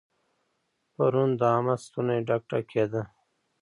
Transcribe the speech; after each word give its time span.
پرون 0.95 1.29
د 1.39 1.41
احمد 1.55 1.79
ستونی 1.87 2.17
ډک 2.27 2.41
ډک 2.49 2.65
کېد. 2.71 2.93